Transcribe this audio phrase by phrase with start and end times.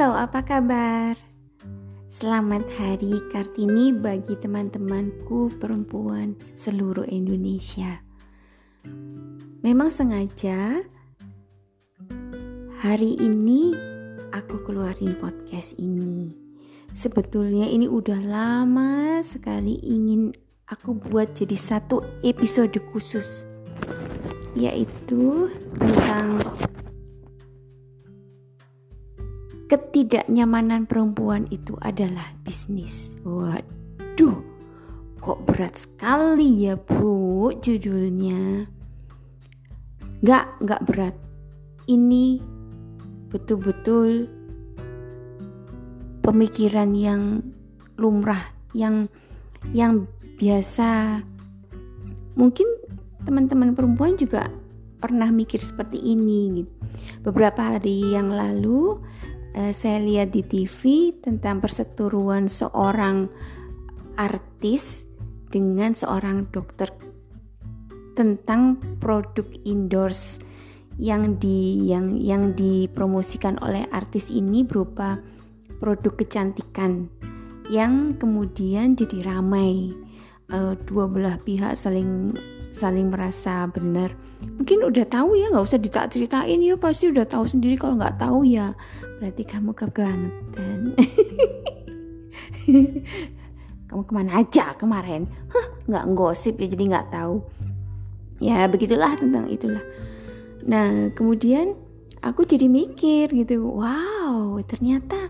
[0.00, 1.12] Halo, apa kabar?
[2.08, 8.00] Selamat Hari Kartini bagi teman-temanku perempuan seluruh Indonesia.
[9.60, 10.80] Memang sengaja
[12.80, 13.76] hari ini
[14.32, 16.32] aku keluarin podcast ini.
[16.96, 20.32] Sebetulnya ini udah lama sekali ingin
[20.64, 23.44] aku buat jadi satu episode khusus
[24.56, 26.40] yaitu tentang
[29.70, 33.14] ketidaknyamanan perempuan itu adalah bisnis.
[33.22, 34.42] Waduh,
[35.22, 38.66] kok berat sekali ya bu judulnya.
[40.26, 41.14] Gak, gak berat.
[41.86, 42.42] Ini
[43.30, 44.26] betul-betul
[46.26, 47.38] pemikiran yang
[47.94, 49.06] lumrah, yang
[49.70, 51.22] yang biasa.
[52.34, 52.66] Mungkin
[53.22, 54.50] teman-teman perempuan juga
[54.98, 56.58] pernah mikir seperti ini.
[56.58, 56.72] Gitu.
[57.22, 58.98] Beberapa hari yang lalu
[59.56, 63.30] uh, saya lihat di TV tentang perseteruan seorang
[64.18, 65.06] artis
[65.50, 66.92] dengan seorang dokter
[68.14, 70.38] tentang produk indoors
[71.00, 75.16] yang di yang yang dipromosikan oleh artis ini berupa
[75.80, 77.08] produk kecantikan
[77.72, 79.96] yang kemudian jadi ramai.
[80.50, 82.34] Uh, dua belah pihak saling
[82.70, 84.14] saling merasa benar.
[84.40, 88.16] Mungkin udah tahu ya nggak usah ditak ceritain ya pasti udah tahu sendiri kalau nggak
[88.16, 88.72] tahu ya.
[89.20, 90.80] Berarti kamu kebangetan
[93.90, 95.26] kamu ke mana aja kemarin?
[95.50, 97.42] Hah, nggak gosip ya jadi nggak tahu.
[98.40, 99.82] Ya begitulah tentang itulah.
[100.64, 101.74] Nah kemudian
[102.22, 103.66] aku jadi mikir gitu.
[103.66, 105.28] Wow ternyata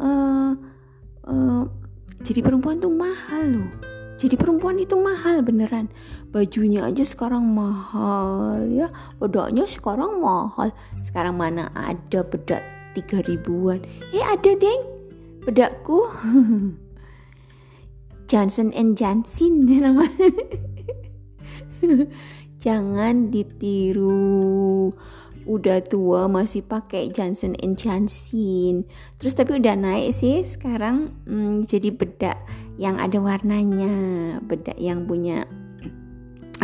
[0.00, 0.56] uh,
[1.28, 1.62] uh,
[2.24, 3.70] jadi perempuan tuh mahal loh
[4.20, 5.88] jadi perempuan itu mahal beneran.
[6.28, 8.92] Bajunya aja sekarang mahal ya.
[9.16, 10.76] Bedaknya sekarang mahal.
[11.00, 12.60] Sekarang mana ada bedak
[12.92, 13.80] tiga ribuan?
[14.12, 14.82] Eh ada deng.
[15.48, 16.04] Bedakku.
[18.30, 19.64] Johnson and Johnson.
[19.64, 20.28] Namanya
[22.64, 24.92] jangan ditiru.
[25.48, 28.84] Udah tua masih pakai Johnson and Johnson.
[29.16, 31.08] Terus tapi udah naik sih sekarang.
[31.24, 32.36] Hmm, jadi bedak
[32.80, 33.92] yang ada warnanya
[34.40, 35.44] bedak yang punya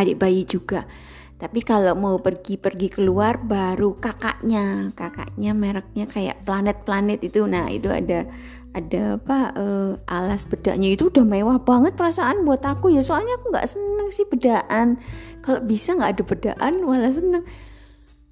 [0.01, 0.89] adik bayi juga.
[1.37, 4.97] Tapi kalau mau pergi-pergi keluar baru kakaknya.
[4.97, 7.45] Kakaknya mereknya kayak planet-planet itu.
[7.45, 8.25] Nah itu ada
[8.73, 10.97] ada apa uh, alas bedaknya.
[10.97, 13.05] Itu udah mewah banget perasaan buat aku ya.
[13.05, 14.97] Soalnya aku nggak seneng sih bedaan
[15.45, 17.45] kalau bisa nggak ada bedaan malah seneng.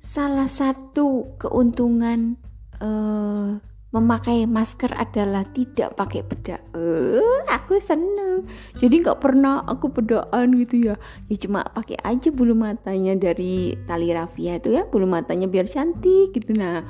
[0.00, 2.40] Salah satu keuntungan
[2.80, 3.60] uh,
[3.94, 6.59] memakai masker adalah tidak pakai bedak.
[6.75, 8.43] Uh, aku seneng.
[8.75, 10.94] Jadi nggak pernah aku bedaan gitu ya.
[11.31, 16.34] Ya cuma pakai aja bulu matanya dari tali rafia itu ya, bulu matanya biar cantik
[16.34, 16.59] gitu.
[16.59, 16.82] Nah,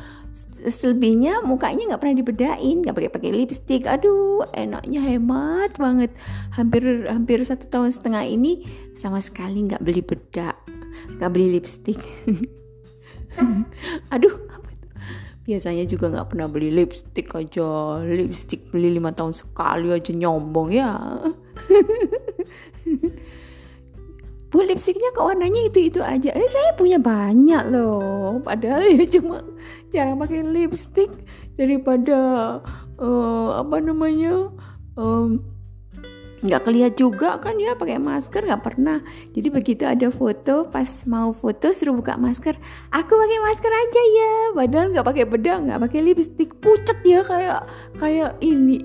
[0.65, 3.85] selebihnya mukanya nggak pernah dibedain, nggak pakai pakai lipstick.
[3.85, 6.17] Aduh, enaknya hemat banget.
[6.57, 8.65] Hampir hampir satu tahun setengah ini
[8.97, 10.57] sama sekali nggak beli bedak,
[11.21, 12.01] nggak beli lipstick.
[14.15, 14.54] Aduh,
[15.45, 18.01] biasanya juga nggak pernah beli lipstick aja.
[18.03, 20.93] Lipstick beli lima tahun sekali aja nyombong ya.
[24.55, 26.31] Bu lipsticknya kok warnanya itu itu aja?
[26.31, 28.39] Eh saya punya banyak loh.
[28.39, 29.43] Padahal ya cuma
[29.91, 31.11] jarang pakai lipstick
[31.59, 32.19] daripada
[32.99, 34.55] uh, apa namanya
[34.95, 35.43] um,
[36.45, 39.01] nggak kelihat juga kan ya pakai masker nggak pernah.
[39.33, 42.61] Jadi begitu ada foto pas mau foto suruh buka masker
[42.93, 44.33] aku pakai masker aja ya.
[44.53, 46.53] Padahal nggak pakai bedak nggak pakai lipstick.
[46.61, 47.65] Pucet ya kayak
[47.97, 48.81] kayak ini.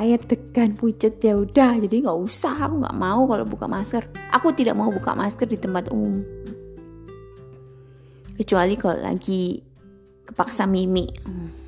[0.00, 1.24] Ayat tekan pucet.
[1.24, 4.04] Ya udah jadi nggak usah aku nggak mau kalau buka masker.
[4.36, 6.20] Aku tidak mau buka masker di tempat umum.
[8.36, 9.64] Kecuali kalau lagi
[10.28, 11.65] kepaksa mimi hmm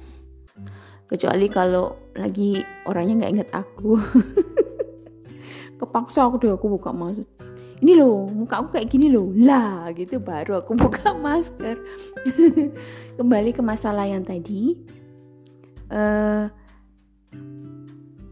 [1.08, 3.96] kecuali kalau lagi orangnya nggak inget aku.
[5.80, 7.24] Kepaksa aku deh aku buka masker.
[7.78, 9.32] Ini loh muka aku kayak gini loh.
[9.32, 11.80] Lah gitu baru aku buka masker.
[13.18, 14.76] Kembali ke masalah yang tadi.
[15.88, 16.52] Uh,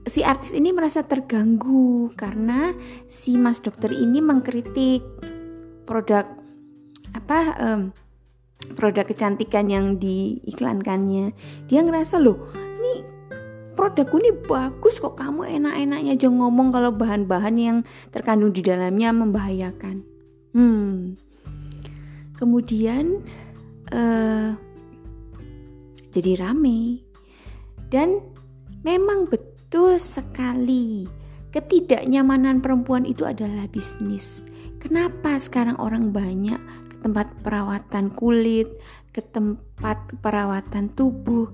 [0.05, 2.77] si artis ini merasa terganggu karena
[3.09, 5.01] si mas dokter ini mengkritik
[5.89, 6.29] produk
[7.17, 7.83] apa um,
[8.77, 11.33] produk kecantikan yang diiklankannya.
[11.71, 12.66] Dia ngerasa loh
[13.77, 17.79] produkku ini bagus kok kamu enak-enaknya aja ngomong kalau bahan-bahan yang
[18.09, 20.03] terkandung di dalamnya membahayakan.
[20.57, 21.21] Hmm.
[22.41, 23.21] Kemudian
[23.93, 24.57] uh,
[26.11, 27.05] jadi rame
[27.93, 28.25] dan
[28.81, 31.05] memang betul sekali
[31.53, 34.45] ketidaknyamanan perempuan itu adalah bisnis.
[34.81, 38.69] Kenapa sekarang orang banyak ke tempat perawatan kulit,
[39.13, 41.49] ke tempat perawatan tubuh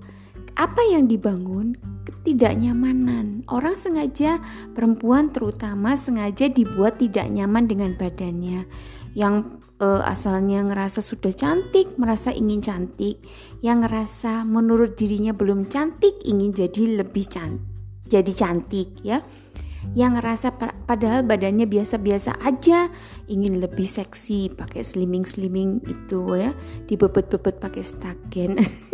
[0.53, 1.79] apa yang dibangun?
[2.03, 3.47] Ketidaknyamanan.
[3.47, 4.43] Orang sengaja
[4.75, 8.67] perempuan terutama sengaja dibuat tidak nyaman dengan badannya.
[9.15, 13.23] Yang uh, asalnya ngerasa sudah cantik merasa ingin cantik.
[13.63, 17.73] Yang ngerasa menurut dirinya belum cantik ingin jadi lebih cantik
[18.13, 19.25] jadi cantik ya.
[19.97, 20.47] Yang ngerasa
[20.87, 22.87] padahal badannya biasa-biasa aja
[23.27, 26.55] ingin lebih seksi pakai slimming-slimming itu ya.
[26.87, 28.61] Dibebet-bebet pakai stagen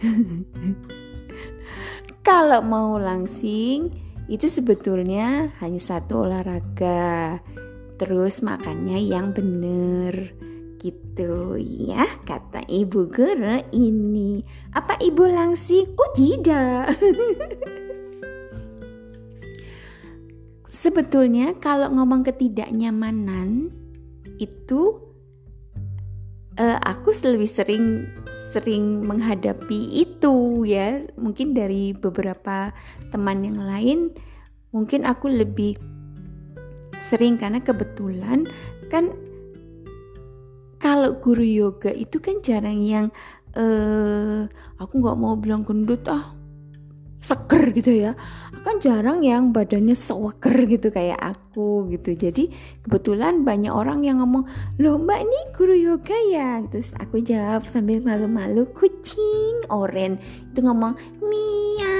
[2.26, 3.92] kalau mau langsing
[4.24, 7.40] itu sebetulnya hanya satu olahraga.
[8.00, 10.32] Terus makannya yang bener.
[10.80, 14.40] Gitu ya kata ibu guru ini.
[14.72, 15.92] Apa ibu langsing?
[15.96, 16.92] Oh tidak.
[20.84, 23.72] Sebetulnya kalau ngomong ketidaknyamanan
[24.36, 25.00] itu
[26.58, 28.06] uh, aku lebih sering
[28.50, 31.02] sering menghadapi itu ya.
[31.18, 32.70] Mungkin dari beberapa
[33.10, 34.14] teman yang lain
[34.74, 35.78] mungkin aku lebih
[36.98, 38.50] sering karena kebetulan
[38.90, 39.14] kan
[40.82, 43.06] kalau guru yoga itu kan jarang yang
[43.54, 44.46] uh,
[44.78, 46.34] aku nggak mau bilang gendut ah
[47.24, 48.12] seger gitu ya.
[48.60, 52.12] Kan jarang yang badannya sewaker gitu kayak aku gitu.
[52.12, 52.52] Jadi
[52.84, 54.44] kebetulan banyak orang yang ngomong
[54.76, 56.60] loh mbak ini guru yoga ya?
[56.68, 60.20] Terus aku jawab sambil malu-malu kucing oren.
[60.52, 61.96] Itu ngomong Mia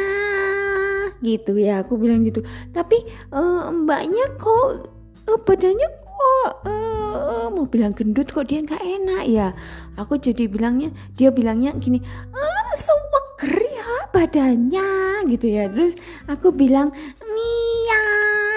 [1.25, 1.81] gitu ya.
[1.81, 2.45] Aku bilang gitu.
[2.77, 3.01] Tapi
[3.33, 4.93] uh, mbaknya kok
[5.25, 9.49] uh, badannya kok uh, mau bilang gendut kok dia nggak enak ya?
[9.97, 12.01] Aku jadi bilangnya dia bilangnya gini
[12.33, 13.24] ah ya
[14.15, 15.67] badannya gitu ya.
[15.67, 15.99] Terus
[16.31, 16.95] aku bilang
[17.27, 18.07] Mia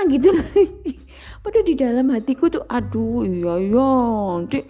[0.05, 0.29] gitu.
[0.29, 0.93] Lagi
[1.43, 3.93] padahal di dalam hatiku tuh aduh iya iya
[4.37, 4.61] nanti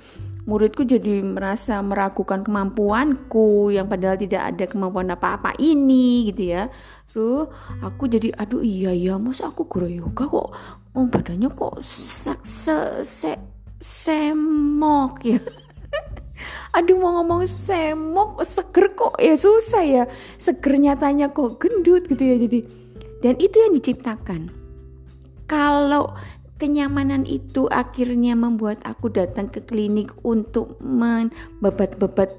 [0.47, 6.71] muridku jadi merasa meragukan kemampuanku yang padahal tidak ada kemampuan apa-apa ini gitu ya.
[7.11, 7.51] Terus
[7.83, 10.49] aku jadi aduh iya iya masa aku guru yoga kok
[10.97, 13.37] oh badannya kok se se,
[13.77, 14.33] se
[15.21, 15.39] ya
[16.75, 19.15] aduh mau ngomong semok seger kok.
[19.17, 20.03] Ya susah ya.
[20.37, 22.59] Seger nyatanya kok gendut gitu ya jadi.
[23.21, 24.53] Dan itu yang diciptakan.
[25.47, 26.13] Kalau
[26.57, 32.29] kenyamanan itu akhirnya membuat aku datang ke klinik untuk membebat-bebat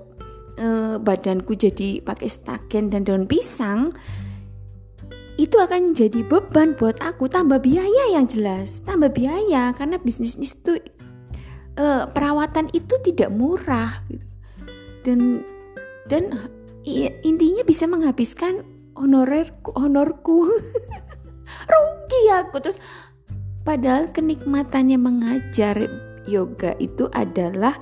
[0.58, 3.94] eh, badanku jadi pakai stagen dan daun pisang
[5.38, 7.30] itu akan jadi beban buat aku.
[7.30, 8.82] Tambah biaya yang jelas.
[8.82, 10.82] Tambah biaya karena bisnis itu
[11.78, 14.26] uh, perawatan itu tidak murah gitu.
[15.06, 15.18] dan
[16.10, 16.24] dan
[17.22, 18.64] intinya bisa menghabiskan
[18.96, 20.48] honorer honorku.
[21.70, 22.56] Rugi aku.
[22.64, 22.78] Terus
[23.62, 25.86] padahal kenikmatannya mengajar
[26.24, 27.76] yoga itu adalah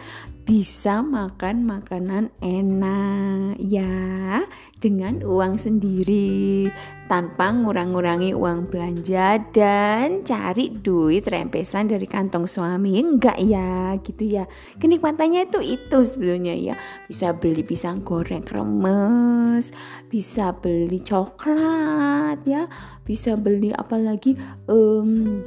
[0.46, 4.46] bisa makan makanan enak ya
[4.76, 6.69] dengan uang sendiri
[7.06, 12.99] tanpa ngurang-ngurangi uang belanja dan cari duit rempesan dari kantong suami.
[13.00, 14.44] Enggak ya gitu ya.
[14.76, 16.75] Kenikmatannya itu itu sebelumnya ya.
[17.08, 19.70] Bisa beli pisang goreng remes
[20.06, 22.69] bisa beli coklat ya
[23.02, 24.37] bisa beli apa lagi
[24.69, 25.40] um,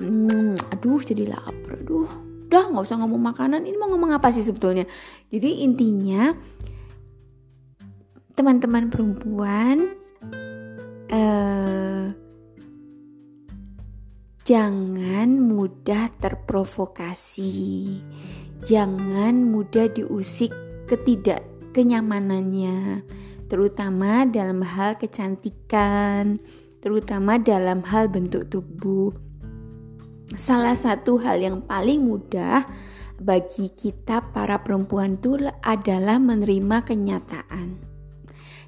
[0.00, 2.08] um, aduh jadi lapar aduh.
[2.50, 3.62] Udah nggak usah ngomong makanan.
[3.62, 4.82] Ini mau ngomong apa sih sebetulnya?
[5.30, 6.34] Jadi intinya
[8.34, 9.94] teman-teman perempuan
[11.10, 12.06] eh,
[14.46, 17.98] jangan mudah terprovokasi
[18.66, 20.52] jangan mudah diusik
[20.86, 21.42] ketidak
[21.74, 23.02] kenyamanannya
[23.50, 26.38] terutama dalam hal kecantikan
[26.78, 29.10] terutama dalam hal bentuk tubuh
[30.38, 32.66] salah satu hal yang paling mudah
[33.20, 37.89] bagi kita para perempuan itu adalah menerima kenyataan.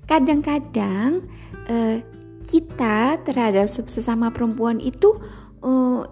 [0.06, 1.26] Kadang-kadang
[1.71, 2.02] eh,
[2.42, 5.18] kita terhadap sesama perempuan itu
[5.62, 6.02] eh,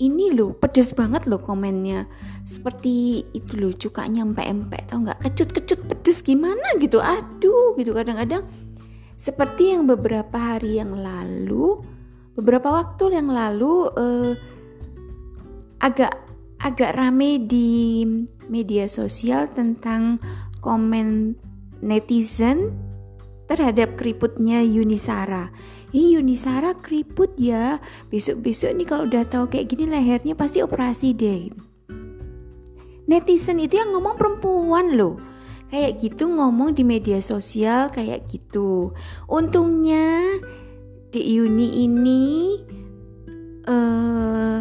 [0.00, 2.08] ini loh pedes banget loh komennya.
[2.48, 5.20] Seperti itu loh cukanya empek-empek tau nggak?
[5.28, 6.98] Kecut-kecut pedes gimana gitu?
[6.98, 8.48] Aduh gitu kadang-kadang.
[9.20, 11.84] Seperti yang beberapa hari yang lalu
[12.32, 14.32] beberapa waktu yang lalu eh,
[15.84, 16.16] agak
[16.60, 18.04] agak rame di
[18.48, 20.20] media sosial tentang
[20.60, 21.36] komen
[21.80, 22.72] netizen
[23.50, 25.50] terhadap keriputnya Yunisara.
[25.90, 27.82] Ih Yunisara keriput ya.
[28.14, 31.50] Besok-besok nih kalau udah tahu kayak gini lehernya pasti operasi deh.
[33.10, 35.18] Netizen itu yang ngomong perempuan loh.
[35.66, 38.94] Kayak gitu ngomong di media sosial kayak gitu.
[39.26, 40.38] Untungnya
[41.10, 42.22] di Yuni ini
[43.66, 44.58] eh uh,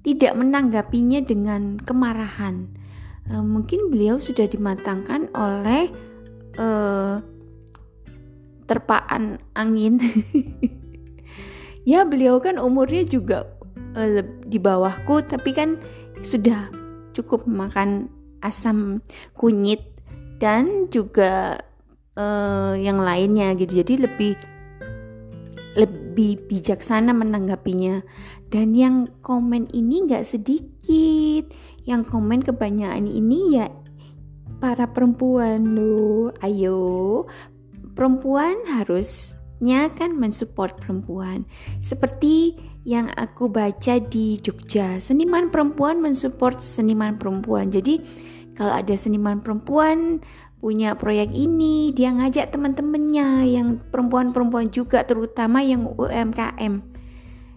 [0.00, 2.72] tidak menanggapinya dengan kemarahan.
[3.28, 5.92] uh, mungkin beliau sudah dimatangkan oleh
[6.56, 7.20] uh,
[8.66, 9.98] terpaan angin.
[11.90, 13.46] ya beliau kan umurnya juga
[13.94, 15.78] uh, di bawahku tapi kan
[16.20, 16.68] sudah
[17.14, 18.10] cukup makan
[18.44, 19.00] asam
[19.38, 19.80] kunyit
[20.36, 21.62] dan juga
[22.18, 23.80] uh, yang lainnya gitu.
[23.80, 24.34] Jadi lebih
[25.76, 28.00] lebih bijaksana menanggapinya.
[28.46, 31.52] Dan yang komen ini nggak sedikit.
[31.86, 33.68] Yang komen kebanyakan ini ya
[34.58, 36.32] para perempuan loh.
[36.40, 37.24] Ayo,
[37.96, 41.48] perempuan harusnya kan mensupport perempuan.
[41.80, 42.54] Seperti
[42.86, 47.72] yang aku baca di Jogja, seniman perempuan mensupport seniman perempuan.
[47.72, 47.98] Jadi
[48.54, 50.20] kalau ada seniman perempuan
[50.60, 56.74] punya proyek ini, dia ngajak teman-temannya yang perempuan-perempuan juga terutama yang UMKM.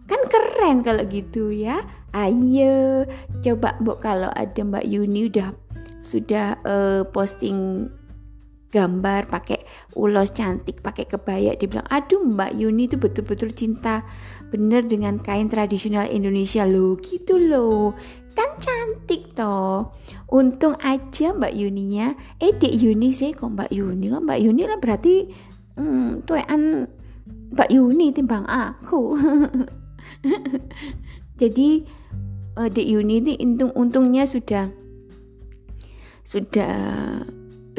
[0.10, 1.86] Kan keren kalau gitu ya.
[2.10, 3.06] Ayo
[3.46, 5.54] coba Mbok kalau ada Mbak Yuni udah
[6.02, 7.86] sudah uh, posting
[8.70, 9.66] gambar pakai
[9.98, 14.06] ulos cantik pakai kebaya dibilang aduh Mbak Yuni itu betul-betul cinta.
[14.50, 16.66] Bener dengan kain tradisional Indonesia.
[16.66, 17.98] Loh gitu loh.
[18.38, 19.94] Kan cantik toh.
[20.30, 24.06] Untung aja Mbak Yuninya eh dek Yuni sih kok Mbak Yuni?
[24.14, 25.14] Kok Mbak Yuni lah berarti
[25.78, 26.86] hmm, tuan
[27.54, 29.18] Mbak Yuni timbang aku.
[31.42, 31.70] Jadi
[32.58, 34.70] uh, dek Yuni ini untung untungnya sudah
[36.22, 36.78] sudah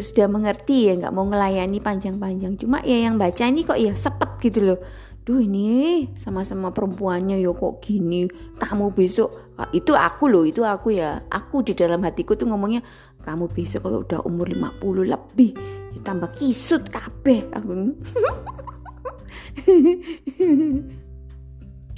[0.00, 2.58] sudah mengerti ya nggak mau ngelayani panjang-panjang.
[2.58, 4.80] Cuma ya yang baca ini kok ya sepet gitu loh.
[5.20, 8.26] Duh ini sama-sama perempuannya yo kok gini.
[8.56, 11.22] Kamu besok ah, itu aku loh itu aku ya.
[11.28, 12.80] Aku di dalam hatiku tuh ngomongnya
[13.20, 15.52] kamu besok kalau udah umur 50 lebih
[15.92, 17.44] ya tambah kisut kabeh.
[17.52, 17.70] Aku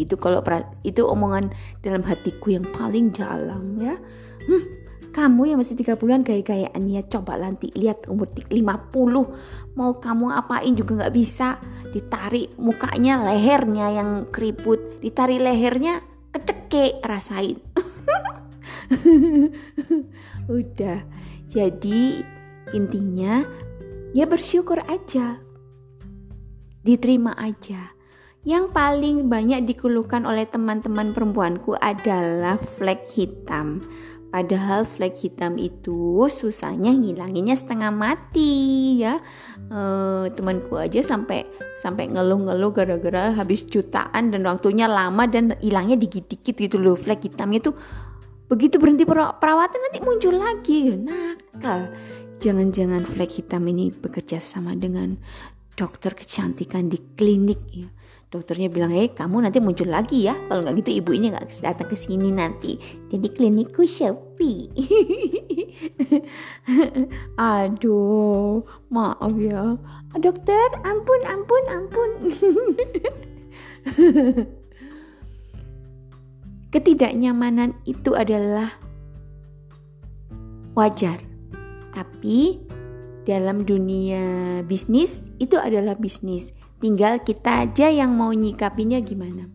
[0.02, 0.40] itu kalau
[0.82, 1.52] itu omongan
[1.85, 3.94] dalam hatiku yang paling dalam ya.
[4.42, 4.82] Hmm,
[5.12, 10.73] kamu yang masih tiga bulan gaya-gayaan ya coba nanti lihat umur 50 mau kamu apain
[10.73, 11.61] juga nggak bisa.
[11.92, 15.00] Ditarik mukanya lehernya yang keriput.
[15.04, 16.00] Ditarik lehernya
[16.33, 17.61] keceke rasain.
[20.49, 21.04] Udah.
[21.45, 22.25] Jadi
[22.73, 23.45] intinya
[24.16, 25.37] ya bersyukur aja.
[26.81, 27.92] Diterima aja.
[28.42, 33.78] Yang paling banyak dikeluhkan oleh teman-teman perempuanku adalah flek hitam
[34.33, 39.21] Padahal flek hitam itu susahnya ngilanginnya setengah mati ya.
[39.69, 39.81] E,
[40.33, 41.45] temanku aja sampai
[41.77, 46.97] sampai ngeluh-ngeluh gara-gara habis jutaan dan waktunya lama dan hilangnya dikit-dikit gitu loh.
[46.97, 47.77] Flek hitamnya tuh
[48.49, 50.97] begitu berhenti perawatan nanti muncul lagi.
[50.97, 51.93] Nakal.
[52.41, 55.21] Jangan-jangan flek hitam ini bekerja sama dengan
[55.77, 57.89] dokter kecantikan di klinik ya
[58.33, 60.33] dokternya bilang eh kamu nanti muncul lagi ya.
[60.49, 62.81] Kalau nggak gitu ibu ini nggak datang ke sini nanti.
[63.12, 64.73] Jadi klinikku sepi.
[67.37, 69.77] Aduh maaf ya.
[70.17, 72.11] Dokter ampun ampun ampun.
[76.73, 78.73] Ketidaknyamanan itu adalah
[80.73, 81.21] wajar.
[81.93, 82.65] Tapi
[83.29, 84.25] dalam dunia
[84.65, 86.49] bisnis itu adalah bisnis
[86.83, 89.47] Tinggal kita aja yang mau nyikapinya gimana.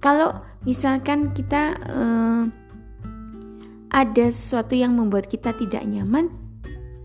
[0.00, 0.32] Kalau
[0.64, 2.48] misalkan kita uh,
[3.92, 6.32] ada sesuatu yang membuat kita tidak nyaman,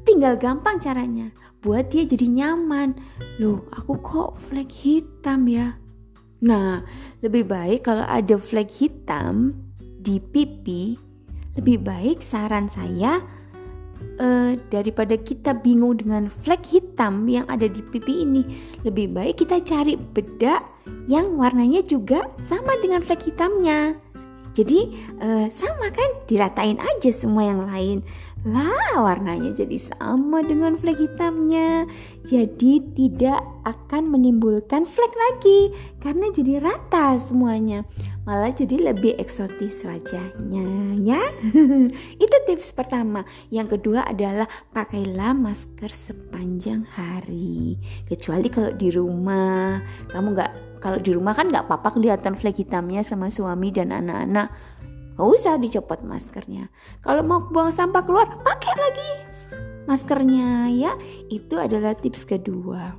[0.08, 1.36] tinggal gampang caranya.
[1.60, 2.96] Buat dia jadi nyaman.
[3.44, 5.76] Loh, aku kok flek hitam ya?
[6.40, 6.88] Nah,
[7.20, 9.52] lebih baik kalau ada flek hitam
[10.00, 10.96] di pipi,
[11.60, 13.20] lebih baik saran saya
[14.20, 18.42] uh, daripada kita bingung dengan flek hitam yang ada di pipi ini,
[18.88, 20.64] lebih baik kita cari bedak
[21.08, 24.00] yang warnanya juga sama dengan flek hitamnya.
[24.58, 24.90] Jadi
[25.22, 28.02] uh, sama kan, diratain aja semua yang lain.
[28.42, 31.86] Lah warnanya jadi sama dengan flek hitamnya.
[32.26, 35.70] Jadi tidak akan menimbulkan flek lagi.
[36.02, 37.86] Karena jadi rata semuanya.
[38.26, 41.22] Malah jadi lebih eksotis wajahnya ya?
[42.24, 43.24] Itu tips pertama.
[43.54, 47.78] Yang kedua adalah pakailah masker sepanjang hari.
[48.10, 49.80] Kecuali kalau di rumah.
[50.12, 54.54] Kamu nggak kalau di rumah kan nggak apa-apa kelihatan flek hitamnya sama suami dan anak-anak.
[55.18, 56.70] Nggak usah dicopot maskernya.
[57.02, 59.12] Kalau mau buang sampah keluar pakai lagi
[59.90, 60.94] maskernya ya.
[61.32, 62.94] Itu adalah tips kedua.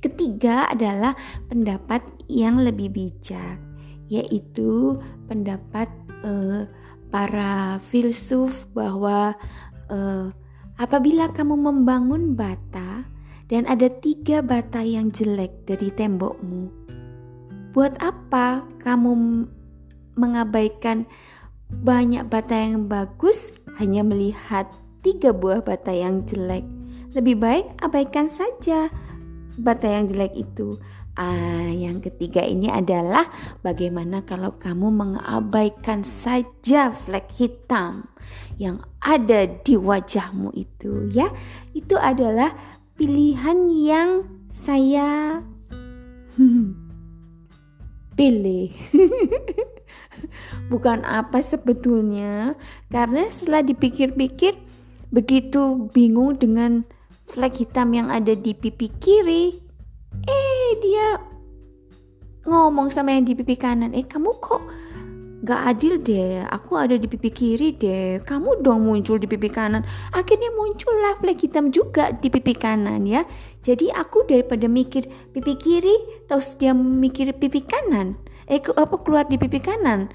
[0.00, 1.12] Ketiga adalah
[1.46, 3.60] pendapat yang lebih bijak
[4.10, 4.98] yaitu
[5.30, 5.86] pendapat
[6.26, 6.66] uh,
[7.14, 9.38] para filsuf bahwa
[9.86, 10.26] uh,
[10.80, 13.06] apabila kamu membangun bata
[13.50, 16.70] dan ada tiga bata yang jelek dari tembokmu,
[17.74, 19.10] buat apa kamu
[20.14, 21.02] mengabaikan
[21.66, 24.70] banyak bata yang bagus hanya melihat
[25.02, 26.62] tiga buah bata yang jelek.
[27.10, 28.86] Lebih baik abaikan saja
[29.58, 30.78] bata yang jelek itu.
[31.18, 33.26] Ah, yang ketiga ini adalah
[33.66, 38.06] bagaimana kalau kamu mengabaikan saja flek hitam
[38.62, 41.26] yang ada di wajahmu itu ya.
[41.74, 44.10] Itu adalah pilihan yang
[44.52, 45.40] saya
[48.20, 48.68] pilih.
[50.68, 52.60] Bukan apa sebetulnya,
[52.92, 54.52] karena setelah dipikir-pikir
[55.08, 56.84] begitu bingung dengan
[57.32, 59.56] flek hitam yang ada di pipi kiri.
[60.28, 61.24] Eh, dia
[62.44, 63.96] ngomong sama yang di pipi kanan.
[63.96, 64.60] Eh, kamu kok
[65.44, 66.44] gak adil deh.
[66.48, 68.20] Aku ada di pipi kiri deh.
[68.24, 69.84] Kamu dong muncul di pipi kanan.
[70.12, 73.24] Akhirnya muncullah flek hitam juga di pipi kanan ya.
[73.60, 78.16] Jadi aku daripada mikir pipi kiri, terus dia mikir pipi kanan.
[78.50, 80.08] Eh, apa keluar di pipi kanan?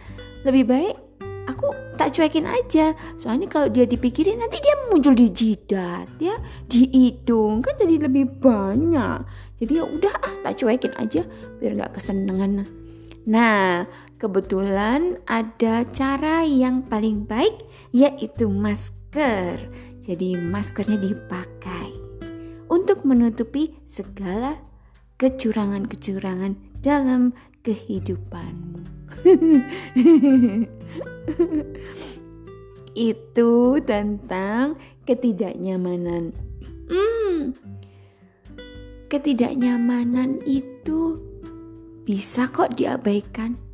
[0.46, 0.96] Lebih baik
[1.46, 2.91] aku tak cuekin aja
[3.22, 8.41] soalnya kalau dia dipikirin nanti dia muncul di jidat ya di hidung kan jadi lebih
[8.41, 9.24] banyak
[9.62, 11.22] jadi ya udah ah tak cuekin aja
[11.62, 12.65] biar nggak kesenangan
[13.25, 21.89] nah kebetulan ada cara yang paling baik yaitu masker jadi maskernya dipakai
[22.69, 24.57] untuk menutupi segala
[25.17, 27.34] kecurangan-kecurangan dalam
[27.65, 28.86] kehidupanmu.
[32.95, 34.77] itu tentang
[35.10, 36.31] ketidaknyamanan.
[36.86, 37.57] Hmm,
[39.10, 41.17] ketidaknyamanan itu
[42.05, 43.64] bisa kok diabaikan.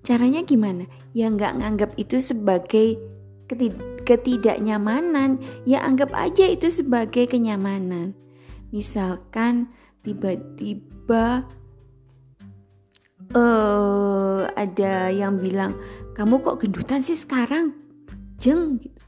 [0.00, 0.88] Caranya gimana?
[1.12, 2.96] Ya nggak nganggap itu sebagai
[4.06, 8.14] ketidaknyamanan, ya anggap aja itu sebagai kenyamanan.
[8.70, 11.44] Misalkan tiba-tiba
[13.34, 15.76] uh, ada yang bilang
[16.16, 17.74] kamu kok gendutan sih sekarang
[18.40, 19.00] jeng gitu.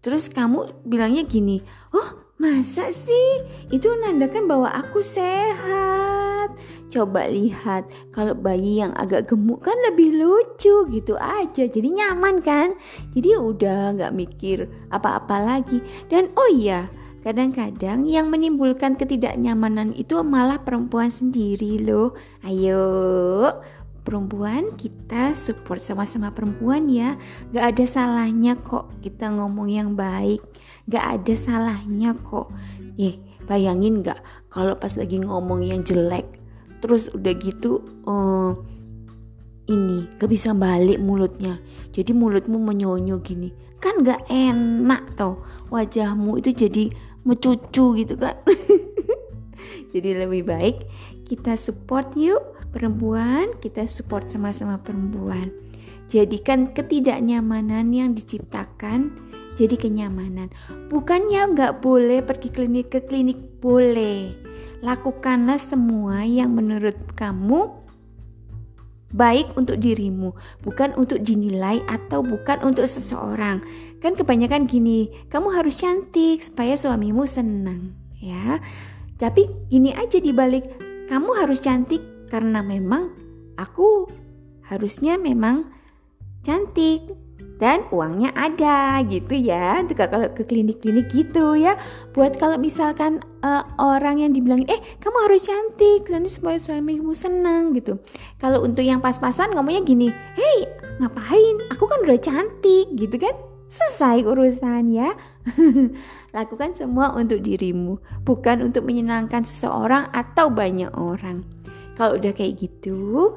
[0.00, 1.60] terus kamu bilangnya gini
[1.92, 3.42] oh masa sih?
[3.68, 6.54] Itu menandakan bahwa aku sehat.
[6.88, 12.72] Coba lihat kalau bayi yang agak gemuk kan lebih lucu gitu aja jadi nyaman kan?
[13.12, 15.84] Jadi udah nggak mikir apa-apa lagi.
[16.08, 16.88] Dan oh iya
[17.20, 22.16] kadang-kadang yang menimbulkan ketidaknyamanan itu malah perempuan sendiri loh.
[22.40, 22.80] Ayo
[24.08, 27.20] perempuan kita support sama-sama perempuan ya.
[27.52, 30.40] Gak ada salahnya kok kita ngomong yang baik.
[30.88, 32.48] Gak ada salahnya kok.
[32.96, 36.40] Eh bayangin gak kalau pas lagi ngomong yang jelek
[36.80, 38.56] terus udah gitu uh,
[39.68, 41.60] ini gak bisa balik mulutnya.
[41.92, 43.52] Jadi mulutmu menyonyo gini.
[43.76, 46.88] Kan gak enak tau wajahmu itu jadi
[47.28, 48.40] mecucu gitu kan
[49.92, 50.88] jadi lebih baik
[51.28, 52.40] kita support yuk
[52.70, 55.50] perempuan, kita support sama-sama perempuan.
[56.08, 59.12] Jadikan ketidaknyamanan yang diciptakan
[59.58, 60.48] jadi kenyamanan.
[60.88, 64.32] Bukannya nggak boleh pergi klinik ke klinik, boleh.
[64.80, 67.74] Lakukanlah semua yang menurut kamu
[69.08, 73.64] baik untuk dirimu, bukan untuk dinilai atau bukan untuk seseorang.
[73.98, 78.62] Kan kebanyakan gini, kamu harus cantik supaya suamimu senang, ya.
[79.18, 80.62] Tapi gini aja dibalik,
[81.10, 83.12] kamu harus cantik karena memang
[83.58, 84.08] aku
[84.68, 85.68] harusnya memang
[86.44, 87.08] cantik
[87.58, 89.82] dan uangnya ada gitu ya.
[89.82, 91.74] Juga kalau ke klinik-klinik gitu ya.
[92.14, 97.74] Buat kalau misalkan uh, orang yang dibilang eh kamu harus cantik nanti supaya suamimu senang
[97.74, 97.98] gitu.
[98.38, 100.70] Kalau untuk yang pas-pasan ngomongnya gini hey
[101.02, 101.66] ngapain?
[101.74, 103.34] Aku kan udah cantik gitu kan.
[103.68, 105.12] Selesai urusan ya.
[106.36, 111.44] Lakukan semua untuk dirimu bukan untuk menyenangkan seseorang atau banyak orang
[111.98, 113.34] kalau udah kayak gitu,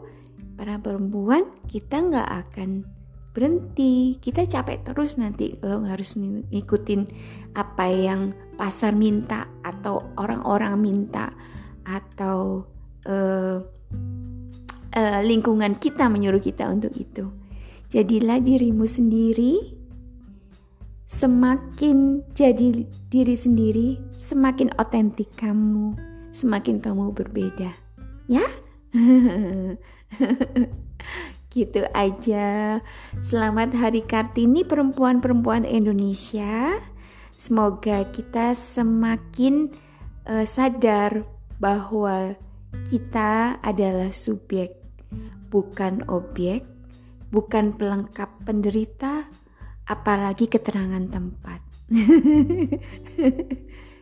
[0.54, 2.86] para perempuan kita nggak akan
[3.34, 4.21] berhenti.
[4.21, 7.02] Kita capek terus nanti kalau harus ngikutin
[7.58, 11.34] apa yang pasar minta atau orang-orang minta
[11.82, 12.69] atau
[13.10, 13.58] uh,
[14.93, 17.34] uh, lingkungan kita menyuruh kita untuk itu.
[17.89, 19.82] Jadilah dirimu sendiri.
[21.12, 26.00] Semakin jadi diri sendiri, semakin otentik kamu,
[26.32, 27.90] semakin kamu berbeda
[28.32, 28.48] ya?
[31.52, 32.80] Gitu aja.
[33.20, 36.80] Selamat hari kartini perempuan-perempuan Indonesia.
[37.36, 39.67] Semoga kita semakin
[40.32, 41.28] uh, sadar
[41.60, 42.39] bahwa
[42.88, 44.80] kita adalah subjek
[45.52, 46.63] bukan objek
[47.36, 49.28] bukan pelengkap penderita
[49.84, 51.60] apalagi keterangan tempat.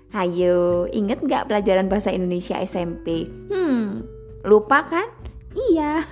[0.09, 3.29] Ayo, inget gak pelajaran bahasa Indonesia SMP?
[3.49, 4.09] Hmm,
[4.45, 5.07] Lupa kan?
[5.55, 6.05] Iya.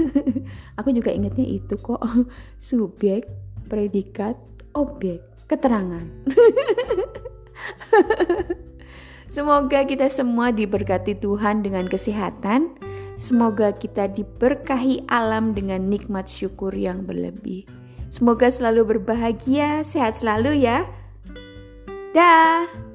[0.78, 2.02] Aku juga ingetnya itu kok.
[2.62, 3.26] Subjek,
[3.66, 4.36] predikat,
[4.76, 5.22] objek.
[5.46, 6.02] keterangan.
[9.30, 12.74] Semoga kita semua diberkati Tuhan dengan kesehatan.
[13.14, 17.62] Semoga kita diberkahi alam dengan nikmat syukur yang berlebih.
[18.10, 20.82] Semoga selalu berbahagia, sehat selalu ya.
[22.10, 22.85] Dah.